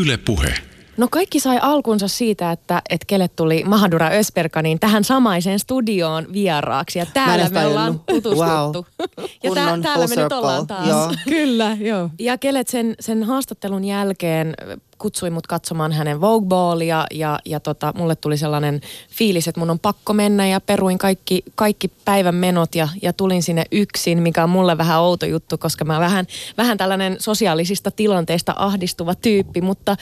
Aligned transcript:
Yle 0.00 0.16
Puhe. 0.16 0.54
No 0.96 1.08
kaikki 1.10 1.40
sai 1.40 1.58
alkunsa 1.62 2.08
siitä, 2.08 2.52
että, 2.52 2.82
että 2.90 3.04
kelle 3.06 3.28
tuli 3.28 3.64
Mahadura 3.64 4.08
Ösperkaniin 4.08 4.80
tähän 4.80 5.04
samaiseen 5.04 5.58
studioon 5.58 6.26
vieraaksi. 6.32 6.98
Ja 6.98 7.06
täällä 7.06 7.48
me 7.48 7.66
ollaan 7.66 8.00
tutustuttu. 8.06 8.36
Wow. 8.42 9.28
Ja 9.42 9.54
tää, 9.54 9.78
täällä 9.82 10.06
me 10.06 10.22
nyt 10.22 10.32
ollaan 10.32 10.66
taas. 10.66 10.88
Joo. 10.88 11.12
Kyllä, 11.36 11.76
joo. 11.80 12.10
Ja 12.18 12.38
Kelet 12.38 12.68
sen, 12.68 12.94
sen 13.00 13.22
haastattelun 13.22 13.84
jälkeen 13.84 14.54
kutsui 14.98 15.30
mut 15.30 15.46
katsomaan 15.46 15.92
hänen 15.92 16.20
Vogue 16.20 16.48
Ballia 16.48 17.06
ja, 17.10 17.38
ja 17.44 17.60
tota, 17.60 17.92
mulle 17.96 18.16
tuli 18.16 18.36
sellainen 18.36 18.80
fiilis, 19.10 19.48
että 19.48 19.60
mun 19.60 19.70
on 19.70 19.78
pakko 19.78 20.12
mennä 20.12 20.46
ja 20.46 20.60
peruin 20.60 20.98
kaikki, 20.98 21.42
kaikki 21.54 21.88
päivän 21.88 22.34
menot 22.34 22.74
ja, 22.74 22.88
ja 23.02 23.12
tulin 23.12 23.42
sinne 23.42 23.64
yksin, 23.72 24.22
mikä 24.22 24.44
on 24.44 24.50
mulle 24.50 24.78
vähän 24.78 25.00
outo 25.00 25.26
juttu, 25.26 25.58
koska 25.58 25.84
mä 25.84 26.00
vähän, 26.00 26.26
vähän 26.56 26.78
tällainen 26.78 27.16
sosiaalisista 27.18 27.90
tilanteista 27.90 28.54
ahdistuva 28.56 29.14
tyyppi, 29.14 29.60
mutta 29.60 29.96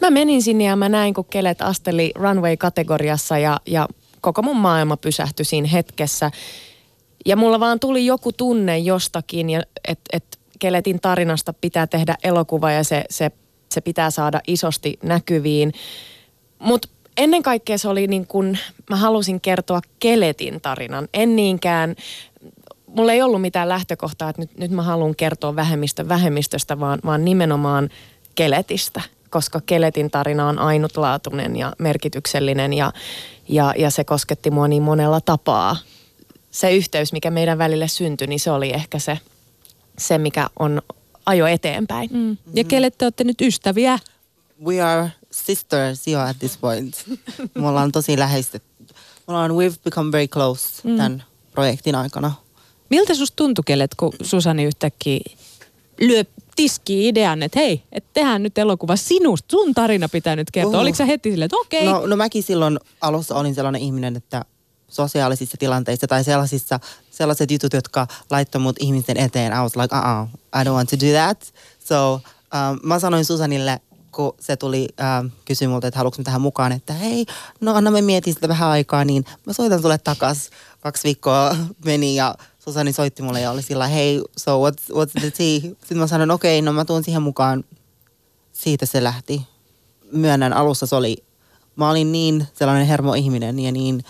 mä 0.00 0.10
menin 0.10 0.42
sinne 0.42 0.64
ja 0.64 0.76
mä 0.76 0.88
näin, 0.88 1.14
kun 1.14 1.24
Kelet 1.24 1.62
asteli 1.62 2.12
runway-kategoriassa 2.14 3.38
ja, 3.38 3.60
ja 3.66 3.88
koko 4.20 4.42
mun 4.42 4.56
maailma 4.56 4.96
pysähtyi 4.96 5.44
siinä 5.44 5.68
hetkessä. 5.68 6.30
Ja 7.26 7.36
mulla 7.36 7.60
vaan 7.60 7.80
tuli 7.80 8.06
joku 8.06 8.32
tunne 8.32 8.78
jostakin, 8.78 9.46
että 9.88 10.04
et 10.12 10.38
Keletin 10.58 11.00
tarinasta 11.00 11.52
pitää 11.52 11.86
tehdä 11.86 12.16
elokuva 12.22 12.70
ja 12.70 12.84
se, 12.84 13.04
se, 13.10 13.30
se 13.76 13.80
pitää 13.80 14.10
saada 14.10 14.40
isosti 14.46 14.98
näkyviin. 15.02 15.72
Mutta 16.58 16.88
ennen 17.16 17.42
kaikkea 17.42 17.78
se 17.78 17.88
oli 17.88 18.06
niin 18.06 18.26
kuin, 18.26 18.58
mä 18.90 18.96
halusin 18.96 19.40
kertoa 19.40 19.80
Keletin 19.98 20.60
tarinan. 20.60 21.08
En 21.14 21.36
niinkään, 21.36 21.96
mulla 22.86 23.12
ei 23.12 23.22
ollut 23.22 23.40
mitään 23.40 23.68
lähtökohtaa, 23.68 24.30
että 24.30 24.42
nyt, 24.42 24.58
nyt 24.58 24.70
mä 24.70 24.82
haluan 24.82 25.16
kertoa 25.16 25.56
vähemmistön 25.56 26.08
vähemmistöstä, 26.08 26.80
vaan, 26.80 26.98
vaan 27.04 27.24
nimenomaan 27.24 27.88
Keletistä. 28.34 29.00
Koska 29.30 29.60
Keletin 29.66 30.10
tarina 30.10 30.48
on 30.48 30.58
ainutlaatuinen 30.58 31.56
ja 31.56 31.72
merkityksellinen 31.78 32.72
ja, 32.72 32.92
ja, 33.48 33.74
ja 33.78 33.90
se 33.90 34.04
kosketti 34.04 34.50
mua 34.50 34.68
niin 34.68 34.82
monella 34.82 35.20
tapaa. 35.20 35.76
Se 36.50 36.72
yhteys, 36.72 37.12
mikä 37.12 37.30
meidän 37.30 37.58
välille 37.58 37.88
syntyi, 37.88 38.26
niin 38.26 38.40
se 38.40 38.50
oli 38.50 38.70
ehkä 38.70 38.98
se, 38.98 39.18
se 39.98 40.18
mikä 40.18 40.46
on 40.58 40.82
ajo 41.26 41.46
eteenpäin. 41.46 42.10
Mm. 42.12 42.36
Ja 42.54 42.64
kelle 42.64 42.90
te 42.90 43.04
olette 43.04 43.24
nyt 43.24 43.40
ystäviä? 43.40 43.98
We 44.64 44.82
are 44.82 45.10
sisters 45.30 46.06
jo 46.06 46.20
at 46.20 46.38
this 46.38 46.56
point. 46.56 47.04
Me 47.60 47.68
ollaan 47.68 47.92
tosi 47.92 48.18
läheistä. 48.18 48.58
Me 49.28 49.34
ollaan, 49.34 49.50
we've 49.50 49.78
become 49.84 50.12
very 50.12 50.28
close 50.28 50.66
mm. 50.84 50.96
tämän 50.96 51.24
projektin 51.52 51.94
aikana. 51.94 52.32
Miltä 52.90 53.14
susta 53.14 53.36
tuntui, 53.36 53.62
Kellet, 53.66 53.94
kun 53.94 54.12
Susani 54.22 54.64
yhtäkkiä 54.64 55.20
lyö 56.00 56.24
tiski 56.56 57.08
idean, 57.08 57.42
että 57.42 57.58
hei, 57.58 57.82
että 57.92 58.10
tehdään 58.12 58.42
nyt 58.42 58.58
elokuva 58.58 58.96
sinusta, 58.96 59.50
sun 59.50 59.74
tarina 59.74 60.08
pitää 60.08 60.36
nyt 60.36 60.50
kertoa. 60.50 60.72
Oho. 60.72 60.80
Oliko 60.80 60.96
sä 60.96 61.04
heti 61.04 61.30
silleen, 61.30 61.46
että 61.46 61.56
okei, 61.56 61.86
No, 61.86 62.06
no 62.06 62.16
mäkin 62.16 62.42
silloin 62.42 62.78
alussa 63.00 63.34
olin 63.34 63.54
sellainen 63.54 63.82
ihminen, 63.82 64.16
että 64.16 64.44
sosiaalisissa 64.96 65.56
tilanteissa 65.56 66.06
tai 66.06 66.24
sellaisissa, 66.24 66.80
sellaiset 67.10 67.50
jutut, 67.50 67.72
jotka 67.72 68.06
laittoi 68.30 68.60
mut 68.60 68.76
ihmisten 68.80 69.16
eteen. 69.16 69.52
I 69.52 69.62
was 69.62 69.76
like, 69.76 69.96
uh-uh, 69.96 70.28
I 70.60 70.64
don't 70.64 70.74
want 70.74 70.90
to 70.90 70.96
do 70.96 71.12
that. 71.12 71.52
So 71.78 72.14
um, 72.14 72.80
mä 72.82 72.98
sanoin 72.98 73.24
Susanille, 73.24 73.80
kun 74.12 74.34
se 74.40 74.56
tuli 74.56 74.88
um, 75.20 75.30
kysyä 75.44 75.68
multa, 75.68 75.86
että 75.86 75.98
haluatko 75.98 76.22
tähän 76.22 76.40
mukaan, 76.40 76.72
että 76.72 76.92
hei, 76.92 77.26
no 77.60 77.74
anna 77.74 77.90
mä 77.90 78.02
mietin 78.02 78.34
sitä 78.34 78.48
vähän 78.48 78.68
aikaa, 78.68 79.04
niin 79.04 79.24
mä 79.46 79.52
soitan 79.52 79.82
sulle 79.82 79.98
takas. 79.98 80.50
Kaksi 80.80 81.04
viikkoa 81.04 81.56
meni 81.84 82.16
ja 82.16 82.34
Susani 82.58 82.92
soitti 82.92 83.22
mulle 83.22 83.40
ja 83.40 83.50
oli 83.50 83.62
sillä 83.62 83.86
hei, 83.86 84.22
so 84.36 84.60
what's, 84.68 84.94
what's 84.94 85.20
the 85.20 85.30
tea? 85.30 85.60
Sitten 85.60 85.98
mä 85.98 86.06
sanoin, 86.06 86.30
okei, 86.30 86.58
okay, 86.58 86.64
no 86.64 86.72
mä 86.72 86.84
tuun 86.84 87.04
siihen 87.04 87.22
mukaan. 87.22 87.64
Siitä 88.52 88.86
se 88.86 89.04
lähti. 89.04 89.42
Myönnän, 90.12 90.52
alussa 90.52 90.86
se 90.86 90.96
oli, 90.96 91.24
mä 91.76 91.90
olin 91.90 92.12
niin 92.12 92.46
sellainen 92.54 92.86
hermoihminen 92.86 93.58
ja 93.58 93.72
niin 93.72 94.04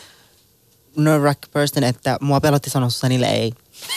nerve 0.96 1.34
person, 1.52 1.84
että 1.84 2.18
mua 2.20 2.40
pelotti 2.40 2.70
sanoa 2.70 2.90
Susanille 2.90 3.26
ei. 3.26 3.52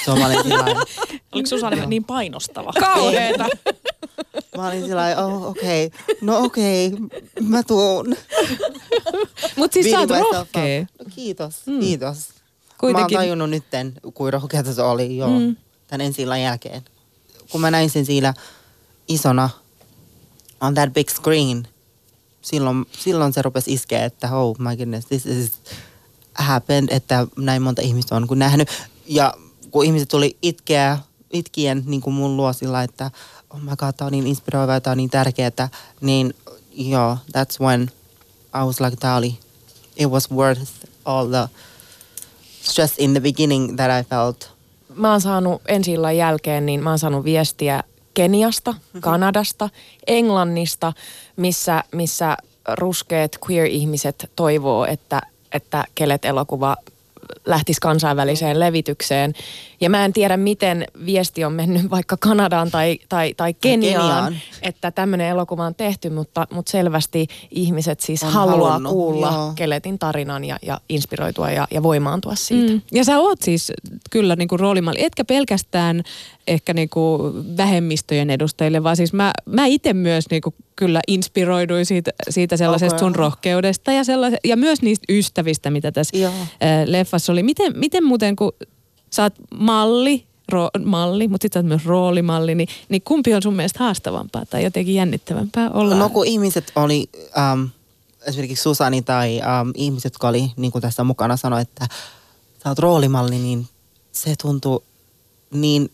So 0.05 0.15
mä 0.15 0.25
olin 0.25 0.43
sillä 0.43 0.65
Oliko 1.31 1.49
Susanne 1.49 1.85
niin 1.85 2.03
painostava? 2.03 2.73
kauheeta. 2.79 3.45
Mä 4.57 4.67
olin 4.67 4.81
sillä 4.81 4.95
lailla, 4.95 5.25
oh 5.25 5.45
okei, 5.47 5.85
okay. 5.85 6.15
no 6.21 6.43
okei, 6.43 6.87
okay. 6.87 7.21
mä 7.41 7.63
tuun. 7.63 8.15
Mutta 9.55 9.73
siis 9.73 9.91
sä 9.91 9.99
oot 9.99 10.09
rohkea. 10.09 10.41
up. 10.81 10.89
No, 10.99 11.05
kiitos, 11.15 11.61
mm. 11.65 11.79
kiitos. 11.79 12.29
Kuitenkin. 12.77 13.15
Mä 13.15 13.19
oon 13.19 13.25
tajunnut 13.25 13.49
nytten, 13.49 13.93
kuin 14.13 14.33
rohkeata 14.33 14.73
se 14.73 14.81
oli 14.81 15.17
jo 15.17 15.27
mm. 15.27 15.55
tämän 15.87 16.05
ensi 16.05 16.21
illan 16.21 16.41
jälkeen. 16.41 16.81
Kun 17.51 17.61
mä 17.61 17.71
näin 17.71 17.89
sen 17.89 18.05
siinä 18.05 18.33
isona 19.07 19.49
on 20.61 20.73
that 20.73 20.93
big 20.93 21.09
screen, 21.09 21.67
silloin, 22.41 22.85
silloin 22.91 23.33
se 23.33 23.41
rupesi 23.41 23.73
iskeä, 23.73 24.05
että 24.05 24.37
oh 24.37 24.59
my 24.59 24.75
goodness, 24.75 25.05
this 25.05 25.25
is 25.25 25.51
happened, 26.39 26.87
että 26.91 27.27
näin 27.37 27.61
monta 27.61 27.81
ihmistä 27.81 28.15
on 28.15 28.27
kun 28.27 28.39
nähnyt. 28.39 28.69
Ja 29.07 29.33
kun 29.71 29.85
ihmiset 29.85 30.09
tuli 30.09 30.37
itkeä, 30.41 30.97
itkien 31.33 31.83
niin 31.85 32.01
kuin 32.01 32.13
mun 32.13 32.37
luo 32.37 32.53
sillä, 32.53 32.83
että 32.83 33.11
oh 33.49 33.59
my 33.59 33.75
god, 33.75 33.93
tää 33.97 34.05
on 34.05 34.11
niin 34.11 34.27
inspiroivaa, 34.27 34.81
tää 34.81 34.91
on 34.91 34.97
niin 34.97 35.09
tärkeää, 35.09 35.69
niin 36.01 36.33
joo, 36.71 37.17
that's 37.37 37.59
when 37.61 37.91
I 38.55 38.65
was 38.65 38.81
like, 38.81 38.97
tää 38.97 39.15
oli, 39.15 39.39
it 39.95 40.07
was 40.07 40.31
worth 40.31 40.71
all 41.05 41.27
the 41.27 41.49
stress 42.61 42.93
in 42.97 43.11
the 43.11 43.19
beginning 43.19 43.75
that 43.75 44.01
I 44.01 44.09
felt. 44.09 44.51
Mä 44.95 45.11
oon 45.11 45.21
saanut 45.21 45.61
ensi 45.67 45.91
illan 45.91 46.17
jälkeen, 46.17 46.65
niin 46.65 46.83
mä 46.83 46.89
oon 46.89 46.99
saanut 46.99 47.23
viestiä 47.23 47.83
Keniasta, 48.13 48.73
Kanadasta, 48.99 49.69
Englannista, 50.07 50.93
missä, 51.35 51.83
missä 51.91 52.37
ruskeat 52.67 53.31
queer-ihmiset 53.49 54.31
toivoo, 54.35 54.85
että, 54.85 55.21
että 55.53 55.83
Kelet-elokuva 55.95 56.75
lähtisi 57.45 57.81
kansainväliseen 57.81 58.59
levitykseen. 58.59 59.33
Ja 59.81 59.89
mä 59.89 60.05
en 60.05 60.13
tiedä, 60.13 60.37
miten 60.37 60.85
viesti 61.05 61.43
on 61.43 61.53
mennyt 61.53 61.89
vaikka 61.95 62.17
Kanadaan 62.19 62.71
tai, 62.71 62.99
tai, 63.09 63.33
tai 63.33 63.53
Keniaan, 63.53 64.23
Keniaan. 64.23 64.37
että 64.61 64.91
tämmöinen 64.91 65.27
elokuva 65.27 65.65
on 65.65 65.75
tehty, 65.75 66.09
mutta, 66.09 66.47
mutta 66.53 66.71
selvästi 66.71 67.27
ihmiset 67.51 67.99
siis 67.99 68.23
On 68.23 68.31
haluaa 68.31 68.71
halunnut, 68.71 68.91
kuulla 68.91 69.31
joo. 69.31 69.53
Keletin 69.55 69.99
tarinan 69.99 70.45
ja, 70.45 70.57
ja 70.61 70.81
inspiroitua 70.89 71.51
ja, 71.51 71.67
ja 71.71 71.83
voimaantua 71.83 72.35
siitä. 72.35 72.73
Mm. 72.73 72.81
Ja 72.91 73.03
sä 73.03 73.19
oot 73.19 73.41
siis 73.41 73.71
kyllä 74.11 74.35
niinku 74.35 74.57
roolimalli, 74.57 75.03
etkä 75.03 75.25
pelkästään 75.25 76.03
ehkä 76.47 76.73
niinku 76.73 77.33
vähemmistöjen 77.57 78.29
edustajille, 78.29 78.83
vaan 78.83 78.95
siis 78.95 79.13
mä, 79.13 79.33
mä 79.45 79.65
itse 79.65 79.93
myös 79.93 80.25
niinku 80.31 80.53
kyllä 80.75 80.99
inspiroiduin 81.07 81.85
siitä, 81.85 82.11
siitä 82.29 82.57
sellaisesta 82.57 82.95
Okei. 82.95 82.99
sun 82.99 83.15
rohkeudesta 83.15 83.91
ja, 83.91 84.03
sellais, 84.03 84.33
ja 84.43 84.57
myös 84.57 84.81
niistä 84.81 85.05
ystävistä, 85.09 85.71
mitä 85.71 85.91
tässä 85.91 86.17
Joo. 86.17 86.31
äh, 86.31 86.47
leffassa 86.85 87.31
oli. 87.31 87.43
Miten, 87.43 87.73
miten 87.75 88.03
muuten, 88.03 88.35
kun 88.35 88.51
sä 89.09 89.23
oot 89.23 89.33
malli, 89.53 90.25
ro, 90.49 90.69
malli, 90.85 91.27
mutta 91.27 91.45
sit 91.45 91.53
sä 91.53 91.59
oot 91.59 91.65
myös 91.65 91.85
roolimalli, 91.85 92.55
niin, 92.55 92.67
niin 92.89 93.01
kumpi 93.01 93.33
on 93.33 93.41
sun 93.41 93.53
mielestä 93.53 93.79
haastavampaa 93.79 94.45
tai 94.45 94.63
jotenkin 94.63 94.95
jännittävämpää? 94.95 95.69
Olla? 95.69 95.95
No 95.95 96.09
kun 96.09 96.27
ihmiset 96.27 96.71
oli, 96.75 97.09
um, 97.53 97.69
esimerkiksi 98.27 98.63
Susani 98.63 99.01
tai 99.01 99.41
um, 99.61 99.71
ihmiset, 99.75 100.13
jotka 100.13 100.27
oli 100.27 100.51
niin 100.57 100.71
kuin 100.71 100.81
tässä 100.81 101.03
mukana 101.03 101.37
sanoi, 101.37 101.61
että 101.61 101.87
sä 102.63 102.69
oot 102.69 102.79
roolimalli, 102.79 103.37
niin 103.37 103.67
se 104.11 104.35
tuntui 104.41 104.83
niin 105.51 105.91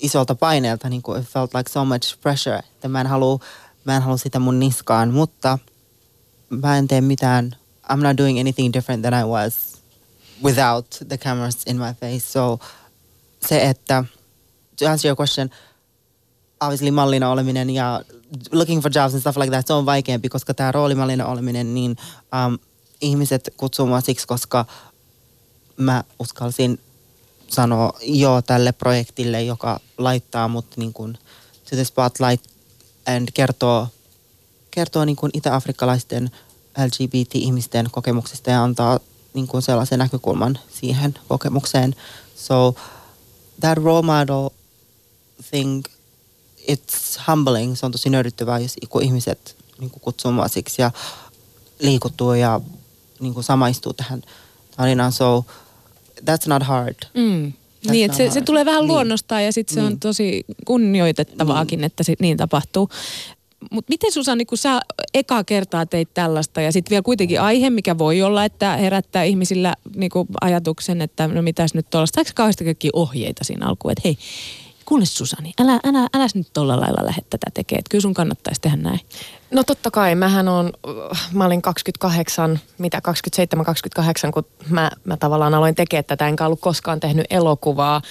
isolta 0.00 0.34
paineelta, 0.34 0.88
niin 0.88 1.02
kuin 1.02 1.20
it 1.20 1.28
felt 1.28 1.54
like 1.54 1.72
so 1.72 1.84
much 1.84 2.20
pressure, 2.20 2.58
että 2.58 2.88
mä 2.88 3.00
en 3.00 3.06
halua, 3.06 3.38
mä 3.84 3.96
en 3.96 4.02
halua 4.02 4.16
sitä 4.16 4.38
mun 4.38 4.60
niskaan, 4.60 5.10
mutta 5.10 5.58
mä 6.50 6.78
en 6.78 6.88
tee 6.88 7.00
mitään, 7.00 7.56
I'm 7.92 8.02
not 8.02 8.18
doing 8.18 8.40
anything 8.40 8.72
different 8.72 9.02
than 9.02 9.20
I 9.20 9.24
was 9.24 9.73
without 10.44 10.86
the 11.08 11.18
cameras 11.18 11.62
in 11.66 11.76
my 11.76 11.94
face. 12.00 12.32
So 12.32 12.58
se, 13.48 13.62
että 13.62 14.04
to 14.78 14.88
answer 14.88 15.08
your 15.08 15.16
question, 15.20 15.50
obviously 16.60 16.90
mallina 16.90 17.30
oleminen 17.30 17.70
ja 17.70 18.02
looking 18.52 18.82
for 18.82 18.90
jobs 18.94 19.14
and 19.14 19.20
stuff 19.20 19.36
like 19.36 19.50
that, 19.50 19.66
se 19.66 19.72
on 19.72 19.86
vaikeampi, 19.86 20.28
koska 20.28 20.54
tämä 20.54 20.72
roolimallina 20.72 21.26
oleminen, 21.26 21.74
niin 21.74 21.96
um, 22.46 22.58
ihmiset 23.00 23.54
kutsuu 23.56 23.86
mua 23.86 24.00
siksi, 24.00 24.26
koska 24.26 24.64
mä 25.76 26.04
uskalsin 26.18 26.80
sanoa 27.48 27.92
joo 28.02 28.42
tälle 28.42 28.72
projektille, 28.72 29.42
joka 29.42 29.80
laittaa 29.98 30.48
mut 30.48 30.66
niin 30.76 30.92
kuin 30.92 31.18
to 31.70 31.76
the 31.76 31.84
spotlight 31.84 32.46
and 33.06 33.28
kertoo, 33.34 33.88
kertoo 34.70 35.04
niin 35.04 35.16
kuin 35.16 35.30
itä-afrikkalaisten 35.34 36.30
LGBT-ihmisten 36.84 37.90
kokemuksista 37.90 38.50
ja 38.50 38.62
antaa 38.62 39.00
niin 39.34 39.46
kuin 39.46 39.62
sellaisen 39.62 39.98
näkökulman 39.98 40.58
siihen 40.80 41.14
kokemukseen. 41.28 41.94
So 42.36 42.74
that 43.60 43.78
role 43.78 44.02
model 44.02 44.48
thing, 45.50 45.82
it's 46.70 47.20
humbling. 47.30 47.76
Se 47.76 47.86
on 47.86 47.92
tosi 47.92 48.10
nöyryttävää, 48.10 48.58
jos 48.58 48.76
ihmiset 49.02 49.56
niin 49.78 49.90
kuin 49.90 50.00
kutsuu 50.00 50.32
mua 50.32 50.48
siksi 50.48 50.82
ja 50.82 50.90
liikuttuu 51.80 52.32
ja 52.34 52.60
niin 53.20 53.34
kuin 53.34 53.44
samaistuu 53.44 53.92
tähän 53.92 54.22
tarinaan. 54.76 55.12
So 55.12 55.44
that's 56.20 56.46
not 56.48 56.62
hard. 56.62 56.96
Mm. 57.14 57.52
Niin, 57.90 58.04
että 58.04 58.16
se, 58.16 58.30
se 58.30 58.40
tulee 58.40 58.64
vähän 58.64 58.80
Niin. 58.80 58.88
luonnostaan 58.88 59.44
ja 59.44 59.52
sitten 59.52 59.74
se 59.74 59.80
on 59.80 59.88
Niin. 59.88 60.00
tosi 60.00 60.44
kunnioitettavaakin, 60.66 61.84
että 61.84 62.02
sit 62.02 62.20
niin 62.20 62.36
tapahtuu. 62.36 62.88
Mutta 63.74 63.90
miten 63.90 64.12
Susanni, 64.12 64.44
kun 64.44 64.58
sä 64.58 64.80
ekaa 65.14 65.44
kertaa 65.44 65.86
teit 65.86 66.14
tällaista 66.14 66.60
ja 66.60 66.72
sitten 66.72 66.90
vielä 66.90 67.02
kuitenkin 67.02 67.40
aihe, 67.40 67.70
mikä 67.70 67.98
voi 67.98 68.22
olla, 68.22 68.44
että 68.44 68.76
herättää 68.76 69.22
ihmisillä 69.22 69.74
niinku 69.96 70.26
ajatuksen, 70.40 71.00
että 71.00 71.28
no 71.28 71.42
mitäs 71.42 71.74
nyt 71.74 71.90
tuollaista. 71.90 72.14
Saiko 72.14 72.30
kauheasti 72.34 72.64
kaikki 72.64 72.90
ohjeita 72.92 73.44
siinä 73.44 73.66
alkuun, 73.66 73.92
että 73.92 74.02
hei, 74.04 74.18
kuule 74.84 75.04
Susani, 75.04 75.52
älä, 75.60 75.80
älä, 75.84 76.08
älä 76.14 76.26
nyt 76.34 76.52
tuolla 76.52 76.80
lailla 76.80 77.06
lähde 77.06 77.22
tätä 77.30 77.46
tekemään. 77.54 77.78
Että 77.78 77.90
kyllä 77.90 78.02
sun 78.02 78.14
kannattaisi 78.14 78.60
tehdä 78.60 78.76
näin. 78.76 79.00
No 79.50 79.64
totta 79.64 79.90
kai, 79.90 80.14
mähän 80.14 80.48
on, 80.48 80.72
mä 81.32 81.44
olin 81.46 81.62
28, 81.62 82.60
mitä 82.78 83.02
27-28, 84.28 84.30
kun 84.32 84.44
mä, 84.68 84.90
mä 85.04 85.16
tavallaan 85.16 85.54
aloin 85.54 85.74
tekemään 85.74 86.04
tätä, 86.04 86.28
enkä 86.28 86.46
ollut 86.46 86.60
koskaan 86.60 87.00
tehnyt 87.00 87.26
elokuvaa, 87.30 88.02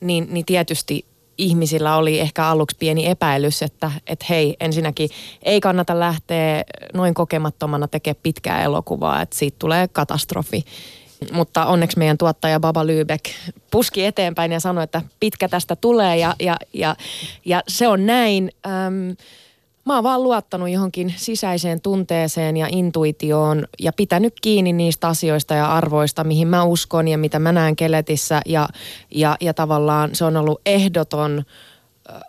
niin, 0.00 0.26
niin 0.30 0.46
tietysti 0.46 1.09
ihmisillä 1.40 1.96
oli 1.96 2.20
ehkä 2.20 2.46
aluksi 2.46 2.76
pieni 2.78 3.06
epäilys, 3.06 3.62
että, 3.62 3.90
että 4.06 4.26
hei, 4.28 4.56
ensinnäkin 4.60 5.10
ei 5.42 5.60
kannata 5.60 6.00
lähteä 6.00 6.64
noin 6.94 7.14
kokemattomana 7.14 7.88
tekemään 7.88 8.20
pitkää 8.22 8.62
elokuvaa, 8.62 9.22
että 9.22 9.36
siitä 9.36 9.56
tulee 9.58 9.88
katastrofi. 9.88 10.64
Mutta 11.32 11.66
onneksi 11.66 11.98
meidän 11.98 12.18
tuottaja 12.18 12.60
Baba 12.60 12.84
Lübeck 12.84 13.52
puski 13.70 14.04
eteenpäin 14.04 14.52
ja 14.52 14.60
sanoi, 14.60 14.84
että 14.84 15.02
pitkä 15.20 15.48
tästä 15.48 15.76
tulee 15.76 16.16
ja, 16.16 16.34
ja, 16.40 16.56
ja, 16.72 16.96
ja 17.44 17.62
se 17.68 17.88
on 17.88 18.06
näin. 18.06 18.50
Öm, 18.66 19.16
mä 19.84 19.94
oon 19.94 20.04
vaan 20.04 20.22
luottanut 20.22 20.68
johonkin 20.68 21.14
sisäiseen 21.16 21.80
tunteeseen 21.80 22.56
ja 22.56 22.66
intuitioon 22.70 23.64
ja 23.78 23.92
pitänyt 23.92 24.34
kiinni 24.42 24.72
niistä 24.72 25.08
asioista 25.08 25.54
ja 25.54 25.72
arvoista, 25.72 26.24
mihin 26.24 26.48
mä 26.48 26.64
uskon 26.64 27.08
ja 27.08 27.18
mitä 27.18 27.38
mä 27.38 27.52
näen 27.52 27.76
keletissä. 27.76 28.40
Ja, 28.46 28.68
ja, 29.10 29.36
ja 29.40 29.54
tavallaan 29.54 30.10
se 30.12 30.24
on 30.24 30.36
ollut 30.36 30.60
ehdoton 30.66 31.44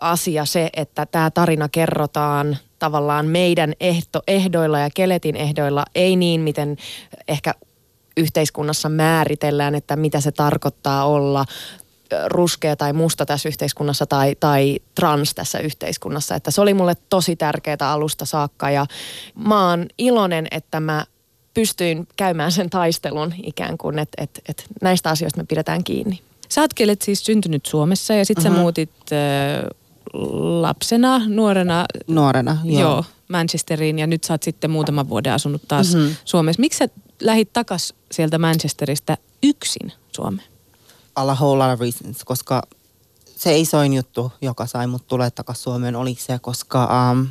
asia 0.00 0.44
se, 0.44 0.70
että 0.76 1.06
tämä 1.06 1.30
tarina 1.30 1.68
kerrotaan 1.68 2.56
tavallaan 2.78 3.26
meidän 3.26 3.72
ehto, 3.80 4.22
ehdoilla 4.26 4.78
ja 4.78 4.88
keletin 4.94 5.36
ehdoilla, 5.36 5.84
ei 5.94 6.16
niin, 6.16 6.40
miten 6.40 6.76
ehkä 7.28 7.54
yhteiskunnassa 8.16 8.88
määritellään, 8.88 9.74
että 9.74 9.96
mitä 9.96 10.20
se 10.20 10.32
tarkoittaa 10.32 11.04
olla 11.04 11.44
ruskea 12.26 12.76
tai 12.76 12.92
musta 12.92 13.26
tässä 13.26 13.48
yhteiskunnassa 13.48 14.06
tai, 14.06 14.36
tai 14.40 14.78
trans 14.94 15.34
tässä 15.34 15.58
yhteiskunnassa. 15.58 16.34
Että 16.34 16.50
se 16.50 16.60
oli 16.60 16.74
mulle 16.74 16.94
tosi 17.08 17.36
tärkeää 17.36 17.76
alusta 17.80 18.24
saakka 18.24 18.70
ja 18.70 18.86
mä 19.34 19.68
oon 19.68 19.86
iloinen, 19.98 20.46
että 20.50 20.80
mä 20.80 21.04
pystyin 21.54 22.08
käymään 22.16 22.52
sen 22.52 22.70
taistelun 22.70 23.34
ikään 23.42 23.78
kuin, 23.78 23.98
että 23.98 24.22
et, 24.22 24.40
et 24.48 24.64
näistä 24.82 25.10
asioista 25.10 25.40
me 25.40 25.46
pidetään 25.48 25.84
kiinni. 25.84 26.20
Sä 26.48 26.60
oot 26.60 26.70
siis 27.02 27.24
syntynyt 27.24 27.66
Suomessa 27.66 28.14
ja 28.14 28.24
sitten 28.24 28.42
uh-huh. 28.42 28.52
sä 28.52 28.56
mhm. 28.56 28.62
muutit 28.62 28.90
äh, 29.12 29.64
lapsena, 30.60 31.20
nuorena. 31.26 31.84
Nuorena, 32.06 32.58
joo. 32.64 32.80
joo. 32.80 33.04
Manchesteriin 33.28 33.98
ja 33.98 34.06
nyt 34.06 34.24
sä 34.24 34.34
oot 34.34 34.42
sitten 34.42 34.70
muutaman 34.70 35.08
vuoden 35.08 35.32
asunut 35.32 35.62
taas 35.68 35.94
mm-hmm. 35.94 36.16
Suomessa. 36.24 36.60
Miksi 36.60 36.78
sä 36.78 36.88
lähit 37.20 37.52
takas 37.52 37.94
sieltä 38.12 38.38
Manchesterista 38.38 39.16
yksin 39.42 39.92
Suomeen? 40.16 40.48
A 41.14 41.24
whole 41.24 41.64
lot 41.64 41.74
of 41.74 41.80
reasons, 41.80 42.24
koska 42.24 42.62
se 43.36 43.58
isoin 43.58 43.94
juttu, 43.94 44.32
joka 44.40 44.66
sai 44.66 44.86
mut 44.86 45.06
tulee 45.06 45.30
takaisin 45.30 45.62
Suomeen, 45.62 45.96
oli 45.96 46.16
se, 46.20 46.38
koska 46.38 47.10
um, 47.10 47.28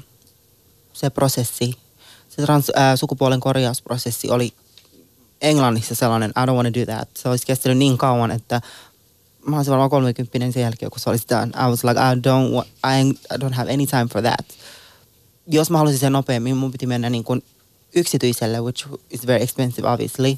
se 0.93 1.09
prosessi, 1.09 1.73
se 2.29 2.41
trans, 2.41 2.69
äh, 2.69 2.95
sukupuolen 2.95 3.39
korjausprosessi 3.39 4.29
oli 4.29 4.53
Englannissa 5.41 5.95
sellainen, 5.95 6.29
I 6.29 6.45
don't 6.45 6.55
want 6.55 6.73
to 6.73 6.79
do 6.79 6.85
that. 6.85 7.09
Se 7.17 7.29
olisi 7.29 7.45
kestänyt 7.45 7.77
niin 7.77 7.97
kauan, 7.97 8.31
että 8.31 8.61
mä 9.45 9.55
olisin 9.55 9.71
varmaan 9.71 9.89
30 9.89 10.51
sen 10.51 10.61
jälkeen, 10.61 10.91
kun 10.91 10.99
se 10.99 11.09
olisi 11.09 11.25
done. 11.29 11.51
I 11.67 11.69
was 11.69 11.83
like, 11.83 11.99
I 11.99 12.15
don't, 12.15 12.53
want, 12.53 12.67
I, 12.67 13.09
I 13.09 13.37
don't 13.37 13.53
have 13.53 13.73
any 13.73 13.87
time 13.87 14.07
for 14.13 14.21
that. 14.21 14.45
Jos 15.47 15.69
mä 15.69 15.77
haluaisin 15.77 15.99
sen 15.99 16.13
nopeammin, 16.13 16.57
mun 16.57 16.71
piti 16.71 16.87
mennä 16.87 17.09
niin 17.09 17.23
kuin 17.23 17.43
yksityiselle, 17.95 18.61
which 18.61 18.87
is 19.09 19.27
very 19.27 19.43
expensive 19.43 19.89
obviously. 19.89 20.37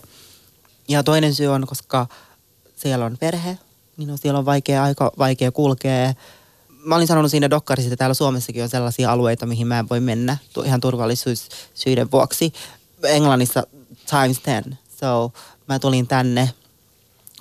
Ja 0.87 1.03
toinen 1.03 1.35
syy 1.35 1.47
on, 1.47 1.67
koska 1.67 2.07
siellä 2.83 3.05
on 3.05 3.17
perhe, 3.19 3.57
on, 4.11 4.17
siellä 4.17 4.39
on 4.39 4.45
vaikea, 4.45 4.83
aika 4.83 5.11
vaikea 5.17 5.51
kulkea. 5.51 6.13
Mä 6.69 6.95
olin 6.95 7.07
sanonut 7.07 7.31
siinä 7.31 7.49
dokkarissa, 7.49 7.87
että 7.87 7.97
täällä 7.97 8.13
Suomessakin 8.13 8.63
on 8.63 8.69
sellaisia 8.69 9.11
alueita, 9.11 9.45
mihin 9.45 9.67
mä 9.67 9.79
en 9.79 9.89
voi 9.89 9.99
mennä 9.99 10.37
ihan 10.65 10.81
turvallisuussyiden 10.81 12.11
vuoksi. 12.11 12.53
Englannissa 13.03 13.63
times 14.09 14.39
ten. 14.39 14.77
So 14.99 15.33
mä 15.67 15.79
tulin 15.79 16.07
tänne, 16.07 16.49